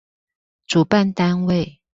[0.65, 1.79] 主辦單位